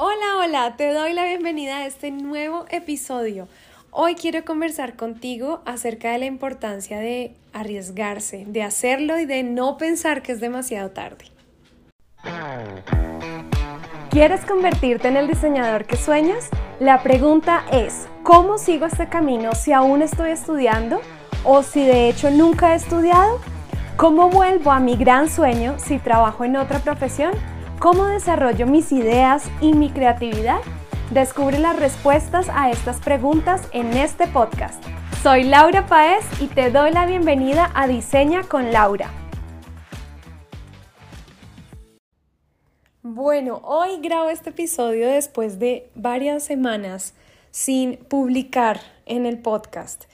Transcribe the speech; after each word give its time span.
Hola, 0.00 0.36
hola, 0.38 0.76
te 0.76 0.92
doy 0.92 1.12
la 1.12 1.24
bienvenida 1.24 1.78
a 1.78 1.86
este 1.86 2.12
nuevo 2.12 2.66
episodio. 2.70 3.48
Hoy 3.90 4.14
quiero 4.14 4.44
conversar 4.44 4.94
contigo 4.94 5.60
acerca 5.66 6.12
de 6.12 6.18
la 6.18 6.26
importancia 6.26 7.00
de 7.00 7.34
arriesgarse, 7.52 8.44
de 8.46 8.62
hacerlo 8.62 9.18
y 9.18 9.24
de 9.24 9.42
no 9.42 9.76
pensar 9.76 10.22
que 10.22 10.30
es 10.30 10.40
demasiado 10.40 10.90
tarde. 10.90 11.24
¿Quieres 14.10 14.42
convertirte 14.44 15.08
en 15.08 15.16
el 15.16 15.26
diseñador 15.26 15.84
que 15.84 15.96
sueñas? 15.96 16.48
La 16.78 17.02
pregunta 17.02 17.64
es, 17.72 18.06
¿cómo 18.22 18.56
sigo 18.56 18.86
este 18.86 19.08
camino 19.08 19.56
si 19.56 19.72
aún 19.72 20.02
estoy 20.02 20.30
estudiando 20.30 21.00
o 21.42 21.64
si 21.64 21.84
de 21.84 22.08
hecho 22.08 22.30
nunca 22.30 22.72
he 22.72 22.76
estudiado? 22.76 23.40
¿Cómo 23.96 24.30
vuelvo 24.30 24.70
a 24.70 24.78
mi 24.78 24.94
gran 24.94 25.28
sueño 25.28 25.76
si 25.80 25.98
trabajo 25.98 26.44
en 26.44 26.54
otra 26.54 26.78
profesión? 26.78 27.32
¿Cómo 27.78 28.06
desarrollo 28.06 28.66
mis 28.66 28.90
ideas 28.90 29.44
y 29.60 29.72
mi 29.72 29.88
creatividad? 29.90 30.58
Descubre 31.12 31.60
las 31.60 31.78
respuestas 31.78 32.48
a 32.52 32.72
estas 32.72 32.98
preguntas 32.98 33.68
en 33.72 33.96
este 33.96 34.26
podcast. 34.26 34.82
Soy 35.22 35.44
Laura 35.44 35.86
Paez 35.86 36.24
y 36.40 36.48
te 36.48 36.72
doy 36.72 36.90
la 36.90 37.06
bienvenida 37.06 37.70
a 37.76 37.86
Diseña 37.86 38.42
con 38.42 38.72
Laura. 38.72 39.12
Bueno, 43.02 43.60
hoy 43.62 44.00
grabo 44.00 44.28
este 44.28 44.50
episodio 44.50 45.06
después 45.06 45.60
de 45.60 45.88
varias 45.94 46.42
semanas 46.42 47.14
sin 47.52 47.96
publicar 47.96 48.80
en 49.06 49.24
el 49.24 49.38
podcast. 49.38 50.06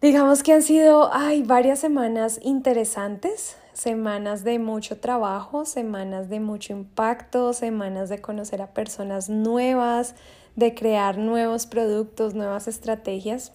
Digamos 0.00 0.42
que 0.42 0.52
han 0.52 0.62
sido 0.62 1.14
ay, 1.14 1.44
varias 1.44 1.78
semanas 1.78 2.40
interesantes, 2.42 3.58
semanas 3.74 4.44
de 4.44 4.58
mucho 4.58 4.98
trabajo, 4.98 5.64
semanas 5.66 6.28
de 6.30 6.40
mucho 6.40 6.72
impacto, 6.72 7.52
semanas 7.52 8.08
de 8.08 8.20
conocer 8.20 8.62
a 8.62 8.68
personas 8.68 9.28
nuevas, 9.28 10.14
de 10.56 10.74
crear 10.74 11.18
nuevos 11.18 11.66
productos, 11.66 12.34
nuevas 12.34 12.68
estrategias. 12.68 13.52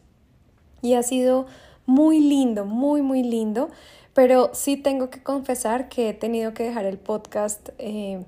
Y 0.82 0.94
ha 0.94 1.04
sido 1.04 1.48
muy 1.86 2.20
lindo, 2.20 2.66
muy, 2.66 3.02
muy 3.02 3.24
lindo, 3.24 3.70
pero 4.14 4.52
sí 4.54 4.78
tengo 4.78 5.10
que 5.10 5.24
confesar 5.24 5.90
que 5.90 6.10
he 6.10 6.14
tenido 6.14 6.54
que 6.54 6.64
dejar 6.64 6.86
el 6.86 6.98
podcast, 6.98 7.70
eh, 7.78 8.24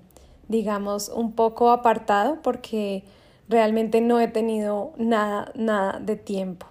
digamos, 0.47 1.09
un 1.09 1.34
poco 1.34 1.69
apartado 1.69 2.42
porque 2.42 3.03
realmente 3.50 4.02
no 4.02 4.19
he 4.19 4.28
tenido 4.28 4.94
nada, 4.97 5.52
nada 5.56 6.00
de 6.00 6.16
tiempo. 6.16 6.70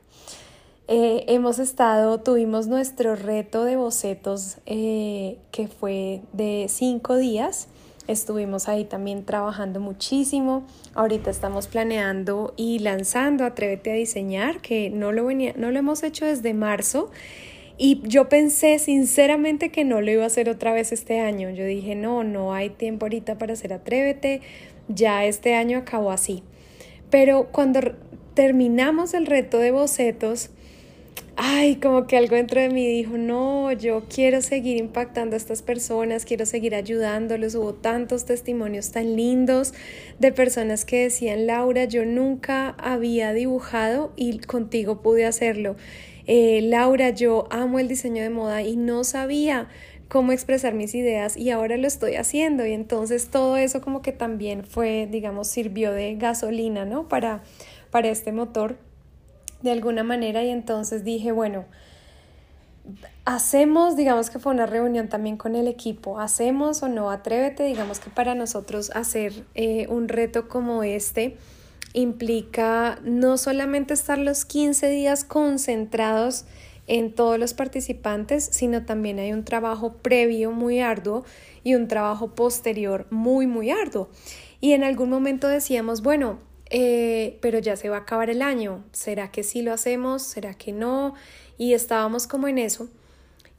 Eh, 0.93 1.25
hemos 1.29 1.61
estado, 1.61 2.19
tuvimos 2.19 2.67
nuestro 2.67 3.15
reto 3.15 3.63
de 3.63 3.77
bocetos 3.77 4.57
eh, 4.67 5.39
que 5.53 5.69
fue 5.69 6.23
de 6.33 6.67
cinco 6.69 7.17
días. 7.17 7.69
Estuvimos 8.09 8.69
ahí 8.69 8.85
también 8.85 9.25
trabajando 9.25 9.79
muchísimo. 9.79 10.67
Ahorita 10.95 11.31
estamos 11.31 11.69
planeando 11.69 12.55
y 12.57 12.81
lanzando 12.81 13.45
Atrévete 13.45 13.93
a 13.93 13.95
diseñar, 13.95 14.61
que 14.63 14.91
no 14.91 15.13
lo, 15.13 15.27
venía, 15.27 15.55
no 15.57 15.71
lo 15.71 15.79
hemos 15.79 16.03
hecho 16.03 16.27
desde 16.27 16.55
marzo. 16.55 17.13
Y 17.79 18.03
yo 18.03 18.29
pensé 18.29 18.81
sinceramente 18.81 19.71
que 19.71 19.85
no 19.85 20.01
lo 20.01 20.11
iba 20.11 20.25
a 20.25 20.27
hacer 20.27 20.49
otra 20.49 20.73
vez 20.73 20.91
este 20.91 21.21
año. 21.21 21.51
Yo 21.51 21.65
dije, 21.67 21.95
no, 21.95 22.25
no 22.25 22.53
hay 22.53 22.69
tiempo 22.69 23.07
ahorita 23.07 23.39
para 23.39 23.53
hacer 23.53 23.73
Atrévete. 23.73 24.41
Ya 24.89 25.25
este 25.25 25.55
año 25.55 25.79
acabó 25.79 26.11
así. 26.11 26.43
Pero 27.11 27.47
cuando 27.53 27.79
terminamos 28.35 29.15
el 29.15 29.27
reto 29.27 29.59
de 29.59 29.71
bocetos, 29.71 30.51
ay, 31.37 31.77
como 31.77 32.07
que 32.07 32.17
algo 32.17 32.37
dentro 32.37 32.61
de 32.61 32.69
mí 32.69 32.87
dijo, 32.87 33.17
no, 33.17 33.73
yo 33.73 34.05
quiero 34.09 34.43
seguir 34.43 34.77
impactando 34.77 35.35
a 35.35 35.39
estas 35.39 35.63
personas, 35.63 36.25
quiero 36.25 36.47
seguir 36.47 36.75
ayudándolos. 36.75 37.55
Hubo 37.55 37.75
tantos 37.75 38.25
testimonios 38.25 38.91
tan 38.93 39.17
lindos 39.17 39.73
de 40.19 40.33
personas 40.33 40.85
que 40.85 41.05
decían, 41.05 41.47
Laura, 41.47 41.85
yo 41.85 42.05
nunca 42.05 42.71
había 42.79 43.33
dibujado 43.33 44.13
y 44.17 44.39
contigo 44.41 45.03
pude 45.03 45.27
hacerlo. 45.27 45.77
Eh, 46.27 46.61
Laura, 46.63 47.11
yo 47.11 47.47
amo 47.51 47.79
el 47.79 47.89
diseño 47.89 48.23
de 48.23 48.31
moda 48.31 48.63
y 48.63 48.77
no 48.77 49.05
sabía 49.05 49.69
cómo 50.09 50.33
expresar 50.33 50.75
mis 50.75 50.95
ideas 50.95 51.37
y 51.37 51.51
ahora 51.51 51.77
lo 51.77 51.87
estoy 51.87 52.17
haciendo 52.17 52.67
y 52.67 52.73
entonces 52.73 53.29
todo 53.31 53.57
eso 53.57 53.81
como 53.81 54.03
que 54.03 54.13
también 54.13 54.65
fue, 54.65 55.09
digamos, 55.11 55.49
sirvió 55.49 55.93
de 55.93 56.17
gasolina, 56.17 56.85
¿no? 56.85 57.09
Para, 57.09 57.43
para 57.91 58.09
este 58.09 58.33
motor 58.33 58.77
de 59.63 59.71
alguna 59.71 60.03
manera 60.03 60.43
y 60.43 60.51
entonces 60.51 61.05
dije, 61.05 61.33
bueno, 61.33 61.65
hacemos, 63.25 63.97
digamos 63.97 64.31
que 64.31 64.39
fue 64.39 64.53
una 64.53 64.67
reunión 64.67 65.09
también 65.09 65.37
con 65.37 65.55
el 65.55 65.69
equipo, 65.69 66.21
hacemos 66.21 66.83
o 66.83 66.89
no, 66.89 67.11
atrévete, 67.11 67.65
digamos 67.65 68.01
que 68.01 68.11
para 68.11 68.35
nosotros 68.35 68.91
hacer 68.95 69.45
eh, 69.55 69.87
un 69.89 70.09
reto 70.09 70.49
como 70.49 70.83
este 70.83 71.37
implica 71.93 72.99
no 73.03 73.37
solamente 73.37 73.95
estar 73.95 74.19
los 74.19 74.45
15 74.45 74.89
días 74.89 75.25
concentrados 75.25 76.45
en 76.87 77.13
todos 77.15 77.39
los 77.39 77.55
participantes, 77.55 78.45
sino 78.45 78.85
también 78.85 79.19
hay 79.19 79.33
un 79.33 79.45
trabajo 79.45 79.95
previo 79.95 80.51
muy 80.51 80.81
arduo 80.81 81.25
y 81.63 81.75
un 81.75 81.89
trabajo 81.89 82.35
posterior 82.35 83.07
muy, 83.11 83.47
muy 83.47 83.71
arduo. 83.71 84.09
Y 84.61 84.73
en 84.73 84.83
algún 84.83 85.09
momento 85.09 85.47
decíamos, 85.47 86.03
bueno, 86.03 86.39
eh, 86.71 87.39
pero 87.43 87.59
ya 87.59 87.77
se 87.77 87.89
va 87.89 87.97
a 87.97 88.01
acabar 88.01 88.31
el 88.31 88.43
año, 88.43 88.85
¿será 88.93 89.31
que 89.31 89.43
sí 89.43 89.63
lo 89.63 89.73
hacemos? 89.73 90.23
¿Será 90.23 90.55
que 90.55 90.73
no? 90.73 91.15
Y 91.59 91.75
estábamos 91.75 92.27
como 92.27 92.49
en 92.49 92.59
eso. 92.59 92.89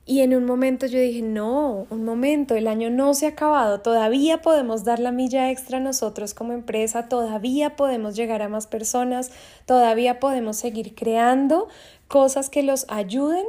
Y 0.05 0.21
en 0.21 0.35
un 0.35 0.45
momento 0.45 0.87
yo 0.87 0.99
dije, 0.99 1.21
no, 1.21 1.85
un 1.89 2.03
momento, 2.03 2.55
el 2.55 2.67
año 2.67 2.89
no 2.89 3.13
se 3.13 3.27
ha 3.27 3.29
acabado, 3.29 3.81
todavía 3.81 4.41
podemos 4.41 4.83
dar 4.83 4.99
la 4.99 5.11
milla 5.11 5.51
extra 5.51 5.79
nosotros 5.79 6.33
como 6.33 6.53
empresa, 6.53 7.07
todavía 7.07 7.75
podemos 7.75 8.15
llegar 8.15 8.41
a 8.41 8.49
más 8.49 8.65
personas, 8.65 9.31
todavía 9.67 10.19
podemos 10.19 10.57
seguir 10.57 10.95
creando 10.95 11.67
cosas 12.07 12.49
que 12.49 12.63
los 12.63 12.85
ayuden 12.89 13.45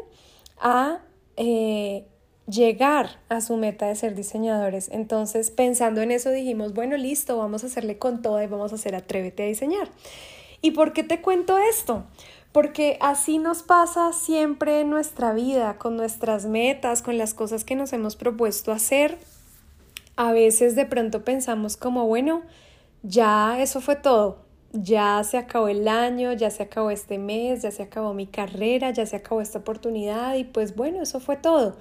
a 0.59 1.01
eh, 1.37 2.07
llegar 2.47 3.21
a 3.29 3.41
su 3.41 3.57
meta 3.57 3.87
de 3.87 3.95
ser 3.95 4.15
diseñadores. 4.15 4.89
Entonces, 4.91 5.51
pensando 5.51 6.01
en 6.03 6.11
eso, 6.11 6.31
dijimos, 6.31 6.75
bueno, 6.75 6.97
listo, 6.97 7.39
vamos 7.39 7.65
a 7.65 7.67
hacerle 7.67 7.99
con 7.99 8.23
todo 8.23 8.43
y 8.43 8.47
vamos 8.47 8.73
a 8.73 8.77
hacer 8.77 8.95
Atrévete 8.95 9.45
a 9.45 9.47
diseñar. 9.47 9.89
¿Y 10.61 10.73
por 10.73 10.93
qué 10.93 11.03
te 11.03 11.21
cuento 11.21 11.59
esto? 11.59 12.05
Porque 12.53 12.99
así 13.01 13.39
nos 13.39 13.63
pasa 13.63 14.13
siempre 14.13 14.81
en 14.81 14.91
nuestra 14.91 15.33
vida, 15.33 15.79
con 15.79 15.97
nuestras 15.97 16.47
metas, 16.47 17.03
con 17.03 17.17
las 17.19 17.35
cosas 17.35 17.65
que 17.65 17.75
nos 17.75 17.93
hemos 17.93 18.17
propuesto 18.17 18.73
hacer. 18.73 19.19
A 20.17 20.33
veces 20.33 20.77
de 20.77 20.85
pronto 20.85 21.25
pensamos 21.25 21.77
como, 21.77 22.07
bueno, 22.07 22.43
ya 23.03 23.61
eso 23.61 23.81
fue 23.81 23.97
todo, 23.97 24.45
ya 24.73 25.23
se 25.25 25.39
acabó 25.39 25.69
el 25.69 25.89
año, 25.89 26.33
ya 26.33 26.51
se 26.51 26.63
acabó 26.63 26.91
este 26.91 27.19
mes, 27.19 27.63
ya 27.63 27.71
se 27.71 27.83
acabó 27.83 28.15
mi 28.15 28.27
carrera, 28.27 28.91
ya 28.91 29.07
se 29.07 29.17
acabó 29.17 29.41
esta 29.41 29.59
oportunidad 29.59 30.35
y 30.37 30.45
pues 30.45 30.77
bueno, 30.77 31.03
eso 31.03 31.19
fue 31.19 31.37
todo. 31.37 31.77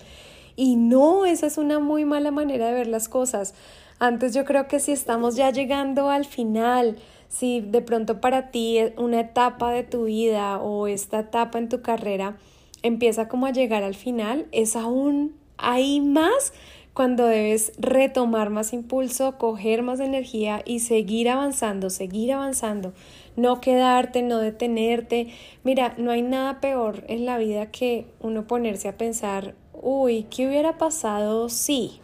Y 0.56 0.76
no, 0.76 1.26
esa 1.26 1.48
es 1.48 1.58
una 1.58 1.80
muy 1.80 2.06
mala 2.06 2.32
manera 2.32 2.68
de 2.68 2.74
ver 2.74 2.88
las 2.88 3.10
cosas. 3.10 3.54
Antes 4.00 4.34
yo 4.34 4.46
creo 4.46 4.68
que 4.68 4.80
si 4.80 4.92
estamos 4.92 5.36
ya 5.36 5.52
llegando 5.52 6.10
al 6.10 6.26
final, 6.26 6.98
si 7.30 7.62
de 7.62 7.82
pronto 7.82 8.20
para 8.20 8.52
ti 8.52 8.80
una 8.98 9.22
etapa 9.22 9.72
de 9.72 9.84
tu 9.84 10.06
vida 10.06 10.58
o 10.58 10.88
esta 10.88 11.20
etapa 11.20 11.60
en 11.60 11.70
tu 11.70 11.82
carrera 11.82 12.38
empieza 12.84 13.28
como 13.28 13.46
a 13.46 13.52
llegar 13.52 13.84
al 13.84 13.96
final, 13.96 14.48
es 14.52 14.76
aún 14.76 15.36
hay 15.58 16.02
más 16.02 16.52
cuando 16.94 17.26
debes 17.26 17.72
retomar 17.78 18.50
más 18.50 18.74
impulso, 18.74 19.38
coger 19.38 19.82
más 19.82 20.00
energía 20.00 20.62
y 20.66 20.80
seguir 20.80 21.30
avanzando, 21.30 21.90
seguir 21.90 22.34
avanzando, 22.34 22.94
no 23.38 23.62
quedarte, 23.62 24.24
no 24.24 24.40
detenerte. 24.40 25.28
Mira, 25.64 25.94
no 25.98 26.12
hay 26.12 26.22
nada 26.22 26.60
peor 26.60 27.06
en 27.08 27.26
la 27.26 27.38
vida 27.38 27.72
que 27.72 28.08
uno 28.20 28.46
ponerse 28.46 28.90
a 28.90 28.98
pensar 28.98 29.56
uy, 29.82 30.24
¿qué 30.30 30.48
hubiera 30.48 30.78
pasado 30.78 31.50
si? 31.50 32.00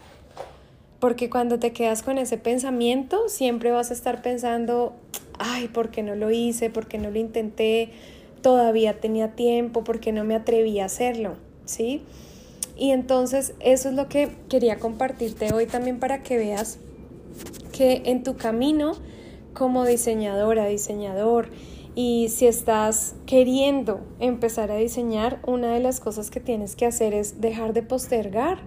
Porque 1.00 1.30
cuando 1.30 1.60
te 1.60 1.74
quedas 1.74 2.02
con 2.04 2.18
ese 2.18 2.38
pensamiento, 2.38 3.30
siempre 3.30 3.72
vas 3.72 3.92
a 3.92 3.94
estar 3.94 4.22
pensando, 4.22 4.94
ay, 5.38 5.68
¿por 5.68 5.92
qué 5.92 6.02
no 6.02 6.16
lo 6.16 6.32
hice? 6.32 6.70
¿Por 6.70 6.88
qué 6.88 6.98
no 6.98 7.12
lo 7.12 7.20
intenté? 7.20 7.92
Todavía 8.42 9.00
tenía 9.00 9.36
tiempo, 9.36 9.84
¿por 9.84 10.00
qué 10.00 10.12
no 10.12 10.24
me 10.24 10.36
atreví 10.36 10.80
a 10.80 10.86
hacerlo? 10.86 11.36
¿Sí? 11.66 12.02
Y 12.76 12.92
entonces 12.92 13.54
eso 13.60 13.90
es 13.90 13.96
lo 13.96 14.08
que 14.08 14.30
quería 14.50 14.80
compartirte 14.80 15.54
hoy 15.54 15.66
también 15.66 16.00
para 16.00 16.24
que 16.24 16.38
veas 16.38 16.80
que 17.72 18.04
en 18.06 18.24
tu 18.24 18.38
camino 18.38 18.94
como 19.54 19.86
diseñadora, 19.86 20.68
diseñador, 20.68 21.50
y 22.00 22.30
si 22.30 22.46
estás 22.46 23.16
queriendo 23.26 24.02
empezar 24.20 24.70
a 24.70 24.76
diseñar, 24.76 25.40
una 25.48 25.74
de 25.74 25.80
las 25.80 26.00
cosas 26.00 26.30
que 26.30 26.40
tienes 26.40 26.76
que 26.76 26.86
hacer 26.86 27.16
es 27.16 27.42
dejar 27.42 27.74
de 27.74 27.82
postergar. 27.82 28.60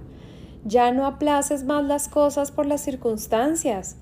Ya 0.65 0.91
no 0.91 1.07
aplaces 1.07 1.63
más 1.63 1.85
las 1.85 2.09
cosas 2.09 2.51
por 2.51 2.67
las 2.67 2.81
circunstancias. 2.81 3.95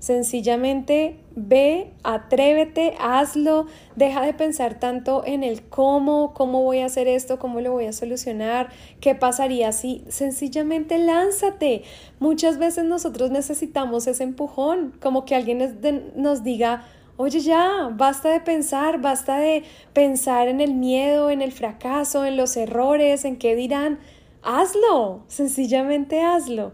Sencillamente 0.00 1.16
ve, 1.34 1.92
atrévete, 2.02 2.92
hazlo, 3.00 3.64
deja 3.96 4.20
de 4.20 4.34
pensar 4.34 4.78
tanto 4.78 5.22
en 5.24 5.44
el 5.44 5.62
cómo, 5.62 6.34
cómo 6.34 6.62
voy 6.62 6.80
a 6.80 6.84
hacer 6.84 7.08
esto, 7.08 7.38
cómo 7.38 7.62
lo 7.62 7.72
voy 7.72 7.86
a 7.86 7.94
solucionar, 7.94 8.68
qué 9.00 9.14
pasaría 9.14 9.72
si 9.72 10.04
sencillamente 10.08 10.98
lánzate. 10.98 11.84
Muchas 12.20 12.58
veces 12.58 12.84
nosotros 12.84 13.30
necesitamos 13.30 14.06
ese 14.06 14.24
empujón, 14.24 14.92
como 15.00 15.24
que 15.24 15.34
alguien 15.34 15.80
nos 16.16 16.44
diga, 16.44 16.84
oye 17.16 17.40
ya, 17.40 17.90
basta 17.92 18.30
de 18.30 18.40
pensar, 18.40 19.00
basta 19.00 19.38
de 19.38 19.64
pensar 19.92 20.48
en 20.48 20.60
el 20.60 20.74
miedo, 20.74 21.30
en 21.30 21.42
el 21.42 21.52
fracaso, 21.52 22.24
en 22.24 22.36
los 22.36 22.56
errores, 22.56 23.24
en 23.24 23.36
qué 23.36 23.54
dirán. 23.54 23.98
Hazlo, 24.42 25.22
sencillamente 25.28 26.22
hazlo. 26.22 26.72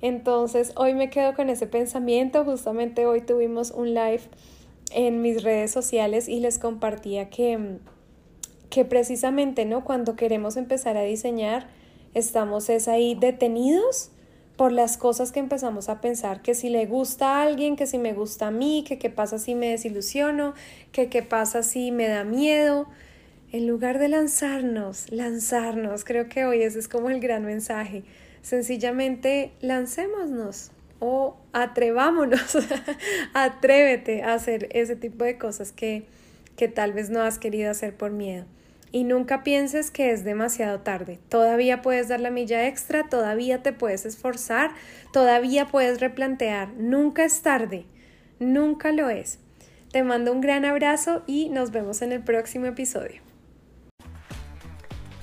Entonces, 0.00 0.72
hoy 0.76 0.94
me 0.94 1.10
quedo 1.10 1.34
con 1.34 1.50
ese 1.50 1.66
pensamiento. 1.66 2.44
Justamente 2.44 3.06
hoy 3.06 3.22
tuvimos 3.22 3.72
un 3.72 3.94
live 3.94 4.22
en 4.92 5.22
mis 5.22 5.42
redes 5.42 5.70
sociales 5.70 6.28
y 6.28 6.40
les 6.40 6.58
compartía 6.58 7.28
que, 7.28 7.78
que 8.70 8.84
precisamente, 8.84 9.64
¿no? 9.64 9.84
Cuando 9.84 10.14
queremos 10.14 10.56
empezar 10.56 10.96
a 10.96 11.02
diseñar, 11.02 11.68
estamos 12.14 12.70
es 12.70 12.88
ahí 12.88 13.14
detenidos 13.14 14.12
por 14.58 14.72
las 14.72 14.98
cosas 14.98 15.32
que 15.32 15.40
empezamos 15.40 15.88
a 15.88 16.02
pensar, 16.02 16.42
que 16.42 16.54
si 16.54 16.68
le 16.68 16.84
gusta 16.84 17.38
a 17.38 17.42
alguien, 17.44 17.76
que 17.76 17.86
si 17.86 17.96
me 17.96 18.12
gusta 18.12 18.48
a 18.48 18.50
mí, 18.50 18.84
que 18.86 18.98
qué 18.98 19.08
pasa 19.08 19.38
si 19.38 19.54
me 19.54 19.70
desilusiono, 19.70 20.52
que 20.92 21.08
qué 21.08 21.22
pasa 21.22 21.62
si 21.62 21.92
me 21.92 22.08
da 22.08 22.24
miedo. 22.24 22.86
En 23.52 23.66
lugar 23.66 23.98
de 23.98 24.08
lanzarnos, 24.08 25.10
lanzarnos, 25.10 26.04
creo 26.04 26.28
que 26.28 26.44
hoy 26.44 26.62
ese 26.62 26.78
es 26.80 26.88
como 26.88 27.08
el 27.08 27.20
gran 27.20 27.46
mensaje 27.46 28.04
Sencillamente 28.42 29.52
lancémonos 29.60 30.70
o 31.00 31.36
atrevámonos, 31.52 32.56
atrévete 33.34 34.22
a 34.22 34.34
hacer 34.34 34.68
ese 34.72 34.96
tipo 34.96 35.24
de 35.24 35.38
cosas 35.38 35.70
que, 35.70 36.04
que 36.56 36.68
tal 36.68 36.92
vez 36.92 37.10
no 37.10 37.20
has 37.20 37.38
querido 37.38 37.70
hacer 37.70 37.94
por 37.94 38.10
miedo. 38.10 38.46
Y 38.90 39.04
nunca 39.04 39.44
pienses 39.44 39.90
que 39.90 40.12
es 40.12 40.24
demasiado 40.24 40.80
tarde. 40.80 41.18
Todavía 41.28 41.82
puedes 41.82 42.08
dar 42.08 42.20
la 42.20 42.30
milla 42.30 42.66
extra, 42.66 43.08
todavía 43.08 43.62
te 43.62 43.72
puedes 43.72 44.06
esforzar, 44.06 44.70
todavía 45.12 45.66
puedes 45.66 46.00
replantear. 46.00 46.68
Nunca 46.74 47.24
es 47.24 47.42
tarde, 47.42 47.84
nunca 48.38 48.92
lo 48.92 49.10
es. 49.10 49.38
Te 49.92 50.02
mando 50.02 50.32
un 50.32 50.40
gran 50.40 50.64
abrazo 50.64 51.22
y 51.26 51.48
nos 51.48 51.70
vemos 51.70 52.02
en 52.02 52.12
el 52.12 52.22
próximo 52.22 52.66
episodio. 52.66 53.27